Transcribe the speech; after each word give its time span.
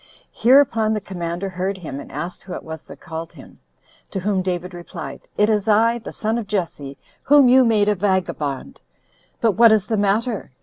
Hereupon 0.33 0.93
the 0.93 0.99
commander 0.99 1.47
heard 1.47 1.77
him, 1.77 1.99
and 1.99 2.11
asked 2.11 2.41
who 2.41 2.53
it 2.53 2.63
was 2.63 2.81
that 2.85 2.99
called 2.99 3.33
him. 3.33 3.59
To 4.09 4.19
whom 4.21 4.41
David 4.41 4.73
replied, 4.73 5.27
"It 5.37 5.47
is 5.47 5.67
I, 5.67 5.99
the 5.99 6.11
son 6.11 6.39
of 6.39 6.47
Jesse, 6.47 6.97
whom 7.21 7.47
you 7.47 7.63
make 7.63 7.87
a 7.87 7.93
vagabond. 7.93 8.81
But 9.41 9.51
what 9.51 9.71
is 9.71 9.85
the 9.85 9.97
matter? 9.97 10.53